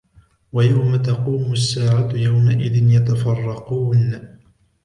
ويوم 0.53 0.95
تقوم 0.95 1.53
الساعة 1.53 2.09
يومئذ 2.13 2.75
يتفرقون 2.93 4.27